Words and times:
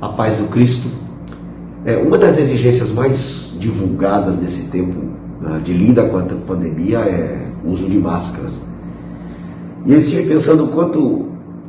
a 0.00 0.08
paz 0.08 0.36
do 0.36 0.48
Cristo. 0.48 0.88
É, 1.84 1.96
uma 1.96 2.18
das 2.18 2.38
exigências 2.38 2.90
mais 2.90 3.56
divulgadas 3.58 4.38
nesse 4.38 4.64
tempo 4.64 4.96
né, 5.40 5.60
de 5.62 5.72
lida 5.72 6.04
com 6.04 6.18
a 6.18 6.22
pandemia 6.22 6.98
é 6.98 7.46
o 7.64 7.70
uso 7.70 7.88
de 7.88 7.98
máscaras. 7.98 8.60
E 9.84 9.92
eu 9.92 9.98
estive 9.98 10.28
pensando 10.28 10.66
quanto 10.68 11.28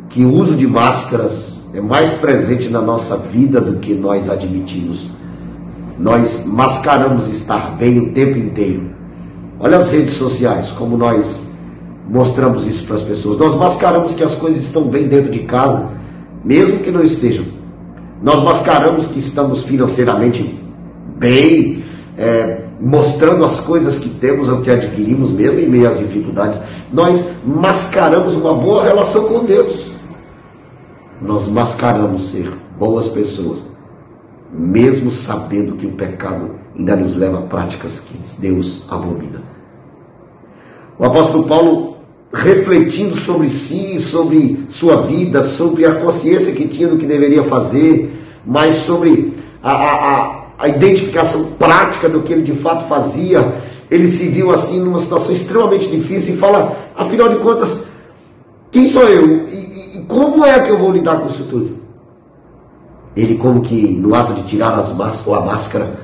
que 0.10 0.26
o 0.26 0.34
uso 0.34 0.56
de 0.56 0.68
máscaras 0.68 1.66
é 1.74 1.82
mais 1.82 2.12
presente 2.12 2.70
na 2.70 2.82
nossa 2.82 3.16
vida 3.16 3.62
do 3.62 3.80
que 3.80 3.94
nós 3.94 4.30
admitimos. 4.30 5.10
Nós 6.00 6.46
mascaramos 6.46 7.28
estar 7.28 7.76
bem 7.78 8.00
o 8.00 8.14
tempo 8.14 8.38
inteiro. 8.38 8.90
Olha 9.60 9.78
as 9.78 9.92
redes 9.92 10.14
sociais, 10.14 10.72
como 10.72 10.98
nós 10.98 11.48
mostramos 12.10 12.66
isso 12.66 12.86
para 12.86 12.96
as 12.96 13.02
pessoas. 13.02 13.38
Nós 13.38 13.56
mascaramos 13.56 14.14
que 14.14 14.24
as 14.24 14.36
coisas 14.36 14.64
estão 14.64 14.84
bem 14.84 15.08
dentro 15.08 15.32
de 15.32 15.40
casa, 15.40 15.90
mesmo 16.44 16.80
que 16.80 16.92
não 16.92 17.04
estejam. 17.04 17.57
Nós 18.22 18.44
mascaramos 18.44 19.08
que 19.08 19.20
estamos 19.20 19.64
financeiramente 19.64 20.60
bem, 21.18 21.84
é, 22.18 22.62
mostrando 22.80 23.44
as 23.46 23.60
coisas 23.60 24.00
que 24.00 24.10
temos 24.10 24.50
ou 24.50 24.62
que 24.62 24.72
adquirimos, 24.72 25.32
mesmo 25.32 25.60
em 25.60 25.68
meio 25.68 25.88
às 25.88 26.00
dificuldades. 26.00 26.60
Nós 26.92 27.28
mascaramos 27.46 28.36
uma 28.36 28.54
boa 28.54 28.84
relação 28.84 29.28
com 29.28 29.44
Deus. 29.44 29.92
Nós 31.22 31.48
mascaramos 31.48 32.30
ser 32.30 32.52
boas 32.78 33.08
pessoas, 33.08 33.68
mesmo 34.52 35.10
sabendo 35.10 35.76
que 35.76 35.86
o 35.86 35.92
pecado 35.92 36.56
ainda 36.78 36.96
nos 36.96 37.16
leva 37.16 37.40
a 37.40 37.42
práticas 37.42 38.00
que 38.00 38.18
Deus 38.40 38.86
abomina. 38.90 39.42
O 41.00 41.06
apóstolo 41.06 41.44
Paulo, 41.46 41.97
refletindo 42.38 43.16
sobre 43.16 43.50
si, 43.50 43.98
sobre 44.00 44.64
sua 44.68 45.02
vida, 45.02 45.42
sobre 45.42 45.86
a 45.86 45.96
consciência 45.96 46.54
que 46.54 46.68
tinha 46.68 46.88
do 46.88 46.98
que 46.98 47.06
deveria 47.06 47.44
fazer, 47.44 48.16
mas 48.46 48.76
sobre 48.76 49.34
a, 49.62 49.72
a, 49.72 50.44
a 50.60 50.70
identificação 50.70 51.46
prática 51.58 52.08
do 52.08 52.22
que 52.22 52.32
ele 52.32 52.44
de 52.44 52.54
fato 52.54 52.88
fazia, 52.88 53.56
ele 53.90 54.08
se 54.08 54.28
viu 54.28 54.52
assim 54.52 54.80
numa 54.80 55.00
situação 55.00 55.34
extremamente 55.34 55.90
difícil 55.90 56.36
e 56.36 56.38
fala: 56.38 56.76
afinal 56.96 57.28
de 57.30 57.38
contas, 57.38 57.88
quem 58.72 58.86
sou 58.86 59.04
eu? 59.04 59.48
E, 59.48 59.98
e 59.98 60.06
como 60.08 60.46
é 60.46 60.60
que 60.60 60.70
eu 60.70 60.78
vou 60.78 60.92
lidar 60.92 61.20
com 61.20 61.28
isso 61.28 61.46
tudo? 61.46 61.78
Ele, 63.16 63.36
como 63.36 63.62
que 63.62 63.76
no 63.76 64.14
ato 64.14 64.34
de 64.34 64.44
tirar 64.44 64.78
as 64.78 64.94
máscaras, 64.94 65.42
a 65.42 65.46
máscara, 65.46 66.00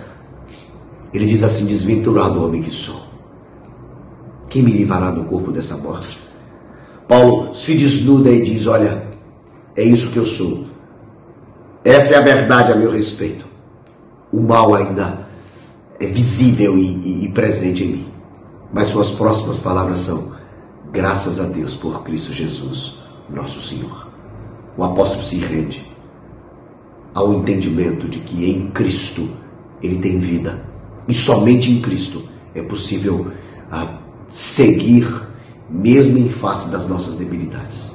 ele 1.13 1.25
diz 1.25 1.43
assim: 1.43 1.67
Desventurado 1.67 2.43
homem 2.43 2.63
que 2.63 2.73
sou, 2.73 3.01
quem 4.53 4.61
me 4.61 4.71
livrará 4.71 5.09
do 5.09 5.23
corpo 5.23 5.51
dessa 5.51 5.75
morte? 5.77 6.19
Paulo 7.07 7.51
se 7.55 7.75
desnuda 7.75 8.29
e 8.29 8.43
diz: 8.43 8.67
Olha, 8.67 9.03
é 9.75 9.81
isso 9.81 10.11
que 10.11 10.17
eu 10.17 10.25
sou. 10.25 10.67
Essa 11.83 12.13
é 12.13 12.17
a 12.19 12.21
verdade 12.21 12.71
a 12.71 12.75
meu 12.75 12.91
respeito. 12.91 13.47
O 14.31 14.39
mal 14.39 14.75
ainda 14.75 15.27
é 15.99 16.05
visível 16.05 16.77
e, 16.77 16.85
e, 16.85 17.25
e 17.25 17.29
presente 17.29 17.83
em 17.83 17.87
mim. 17.87 18.07
Mas 18.71 18.89
suas 18.89 19.09
próximas 19.09 19.57
palavras 19.57 19.97
são: 19.97 20.33
Graças 20.91 21.39
a 21.39 21.45
Deus 21.45 21.73
por 21.73 22.03
Cristo 22.03 22.31
Jesus, 22.31 22.99
nosso 23.27 23.59
Senhor. 23.59 24.07
O 24.77 24.83
apóstolo 24.83 25.23
se 25.23 25.37
rende 25.37 25.83
ao 27.11 27.33
entendimento 27.33 28.07
de 28.07 28.19
que 28.19 28.47
em 28.51 28.69
Cristo 28.69 29.27
ele 29.81 29.97
tem 29.97 30.19
vida 30.19 30.63
e 31.07 31.13
somente 31.13 31.71
em 31.71 31.81
Cristo 31.81 32.23
é 32.53 32.61
possível 32.61 33.31
ah, 33.71 34.02
seguir, 34.33 35.07
mesmo 35.69 36.17
em 36.17 36.27
face 36.27 36.69
das 36.69 36.87
nossas 36.87 37.15
debilidades. 37.15 37.93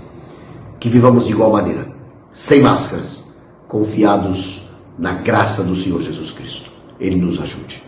Que 0.79 0.89
vivamos 0.89 1.27
de 1.27 1.33
igual 1.33 1.51
maneira, 1.51 1.93
sem 2.33 2.61
máscaras, 2.61 3.25
confiados 3.67 4.69
na 4.97 5.15
graça 5.15 5.65
do 5.65 5.75
Senhor 5.75 6.01
Jesus 6.01 6.31
Cristo. 6.31 6.71
Ele 7.01 7.17
nos 7.17 7.41
ajude. 7.41 7.88